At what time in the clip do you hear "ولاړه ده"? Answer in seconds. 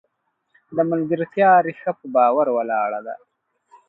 2.53-3.15